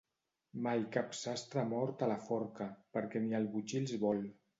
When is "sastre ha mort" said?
1.17-2.01